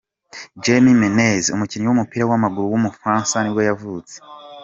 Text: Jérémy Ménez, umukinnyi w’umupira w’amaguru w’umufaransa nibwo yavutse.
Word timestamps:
Jérémy 0.63 0.93
Ménez, 1.01 1.43
umukinnyi 1.55 1.85
w’umupira 1.87 2.23
w’amaguru 2.27 2.65
w’umufaransa 2.69 3.35
nibwo 3.39 3.61
yavutse. 3.69 4.15